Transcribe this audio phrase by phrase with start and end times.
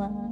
[0.00, 0.29] は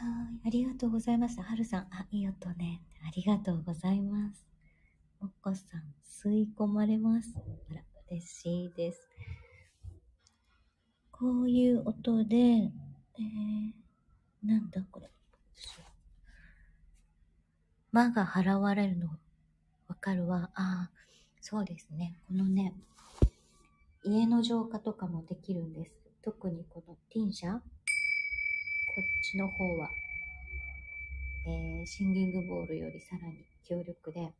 [0.00, 0.06] は
[0.44, 1.42] い、ありがとうございました。
[1.42, 2.80] はるさん、あ、いい音ね。
[3.06, 4.46] ありがとうございます。
[5.20, 7.34] もっこさん、吸い込まれます。
[7.36, 9.10] あら、嬉しいです。
[11.12, 15.10] こういう音で、えー、なんだこれ。
[17.92, 19.08] 間が払われるの
[19.86, 20.48] わかるわ。
[20.54, 20.90] ああ、
[21.42, 22.16] そうですね。
[22.26, 22.72] このね、
[24.02, 25.92] 家の浄化とかもできるんです。
[26.22, 27.60] 特にこのティンシャ
[29.00, 29.90] こっちの方は、
[31.46, 34.30] えーシンギングボールよりさらに強力で、うんうん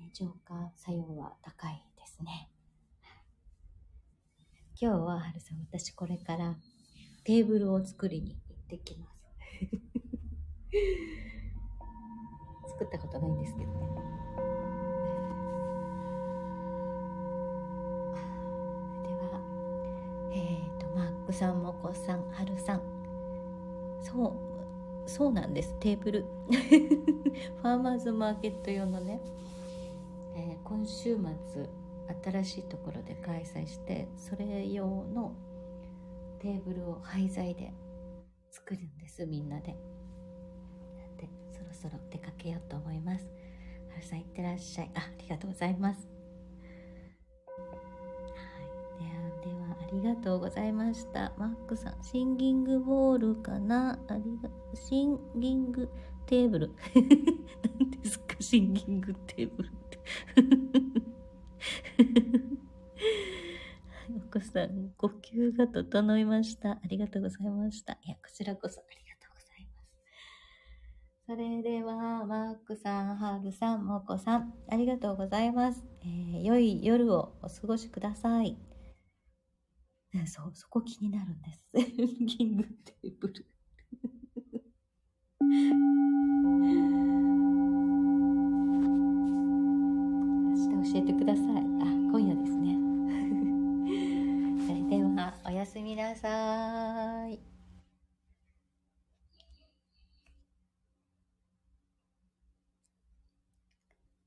[0.00, 2.48] ね、浄化作用は高いですね。
[4.80, 6.56] 今日は、はるさん、私これから
[7.24, 9.12] テーブルを作りに行ってきます。
[12.72, 13.81] 作ったことないんですけど
[21.32, 22.82] っ、ー、と、マックさん、もこさん、はるさん。
[24.02, 24.36] そ
[25.06, 26.26] う、そうなんです、テーブル。
[27.62, 29.20] ファーマーズマーケット用のね、
[30.36, 31.16] えー、今週
[31.52, 31.68] 末、
[32.22, 35.34] 新しいところで開催してそれ用の
[36.40, 37.72] テーブルを廃材で
[38.50, 39.76] 作るんですみんなで。
[41.16, 43.24] でそろそろ出かけようと思います。
[43.90, 44.90] はるさんいってらっしゃい。
[44.94, 46.11] あありがとうございます。
[49.92, 53.98] ありがとうございましたマックさんシンギングボールかな？
[54.08, 55.88] ありがシンギング
[56.26, 58.36] テーブル 何ですか？
[58.40, 59.98] シンギングテーブルって
[64.26, 66.70] 奥さん、呼吸が整いました。
[66.72, 67.92] ありがとうございました。
[67.94, 69.90] いや、こちらこそありがとうございます。
[71.26, 75.84] それでは、マークさん、ハーブさん、モコさん、ありがとうございます。
[76.02, 78.56] えー、良い夜をお過ごしください。
[80.26, 81.66] そう、そこ気になるんです。
[82.26, 83.46] キングテーブル。
[90.50, 91.46] 明日教えてください。
[91.46, 91.60] あ、
[92.10, 92.76] 今夜ですね。
[94.66, 97.40] それでは、おやすみなさい。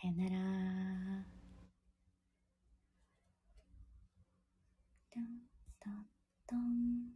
[0.00, 0.38] さよなら。
[5.10, 5.24] トン
[5.80, 5.90] ト
[6.56, 7.12] ン